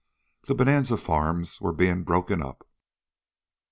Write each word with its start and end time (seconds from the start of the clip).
The 0.47 0.55
bonanza 0.55 0.97
farms 0.97 1.61
were 1.61 1.73
being 1.73 2.01
broken 2.03 2.41
up. 2.41 2.65